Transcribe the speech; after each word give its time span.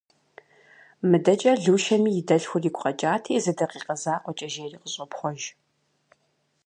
Мыдэкӏэ 1.09 1.53
Лушэми 1.63 2.11
и 2.19 2.23
дэлъхур 2.27 2.63
игу 2.67 2.81
къэкӏати, 2.83 3.41
зы 3.43 3.51
дакъикъэ 3.57 3.95
закъуэкӏэ 4.01 4.47
жери, 4.53 4.77
къыщӏопхъуэж. 4.81 5.41